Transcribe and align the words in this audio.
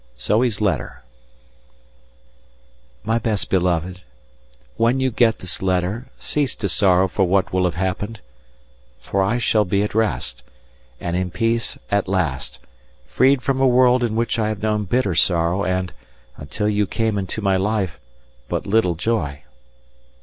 ZOE'S 0.17 0.59
LETTER 0.61 1.03
MY 3.03 3.19
BEST 3.19 3.51
BELOVED, 3.51 4.01
When 4.75 4.99
you 4.99 5.11
get 5.11 5.37
this 5.37 5.61
letter 5.61 6.07
cease 6.17 6.55
to 6.55 6.67
sorrow 6.69 7.07
for 7.07 7.25
what 7.27 7.53
will 7.53 7.65
have 7.65 7.75
happened, 7.75 8.19
for 8.99 9.21
I 9.21 9.37
shall 9.37 9.63
be 9.63 9.83
at 9.83 9.93
rest, 9.93 10.41
and 10.99 11.15
in 11.15 11.29
peace 11.29 11.77
at 11.91 12.07
last, 12.07 12.57
freed 13.05 13.43
from 13.43 13.61
a 13.61 13.67
world 13.67 14.03
in 14.03 14.15
which 14.15 14.39
I 14.39 14.47
have 14.47 14.63
known 14.63 14.85
bitter 14.85 15.13
sorrow 15.13 15.63
and, 15.63 15.93
until 16.35 16.67
you 16.67 16.87
came 16.87 17.15
into 17.19 17.39
my 17.43 17.55
life, 17.55 17.99
but 18.47 18.65
little 18.65 18.95
joy. 18.95 19.43